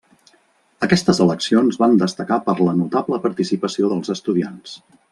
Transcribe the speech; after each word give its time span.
Aquestes 0.87 1.19
eleccions 1.25 1.77
van 1.83 1.95
destacar 2.05 2.39
per 2.49 2.57
la 2.63 2.75
notable 2.83 3.23
participació 3.29 3.93
dels 3.95 4.15
estudiants. 4.19 4.79